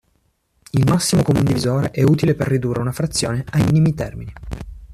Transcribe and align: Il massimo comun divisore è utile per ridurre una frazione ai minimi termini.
Il 0.71 0.83
massimo 0.89 1.21
comun 1.21 1.43
divisore 1.43 1.91
è 1.91 2.01
utile 2.01 2.33
per 2.33 2.47
ridurre 2.47 2.81
una 2.81 2.91
frazione 2.91 3.45
ai 3.51 3.63
minimi 3.65 3.93
termini. 3.93 4.33